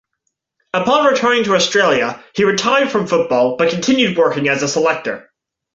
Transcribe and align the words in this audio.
Upon 0.73 1.05
returning 1.05 1.43
to 1.43 1.53
Australia 1.55 2.23
he 2.33 2.43
retired 2.43 2.89
from 2.89 3.05
football 3.05 3.55
but 3.55 3.69
continued 3.69 4.17
working 4.17 4.49
as 4.49 4.63
a 4.63 4.67
selector. 4.67 5.29